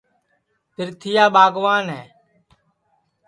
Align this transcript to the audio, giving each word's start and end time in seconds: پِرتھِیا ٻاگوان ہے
پِرتھِیا 0.75 1.25
ٻاگوان 1.33 1.85
ہے 1.95 2.03